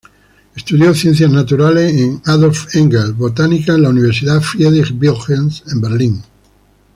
Estudió 0.55 0.95
Ciencias 0.95 1.29
Naturales 1.29 1.93
con 1.93 2.23
Adolf 2.25 2.75
Engler, 2.75 3.13
Botánica 3.13 3.73
en 3.75 3.83
la 3.83 3.89
Universidad 3.89 4.41
Friedrich-Wilhelms, 4.41 5.63
de 5.63 5.79
Berlín. 5.79 6.23